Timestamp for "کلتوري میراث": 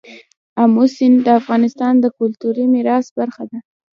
2.17-3.07